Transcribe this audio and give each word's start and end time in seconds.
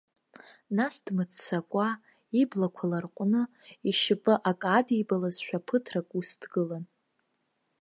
Нас 0.77 0.95
дмыццакуа, 1.05 1.89
иблақәа 2.41 2.85
ларҟәны, 2.91 3.41
ишьапы 3.89 4.33
акы 4.49 4.69
адибалазшәа 4.77 5.59
ԥыҭрак 5.65 6.09
ус 6.17 6.29
дгылан. 6.41 6.83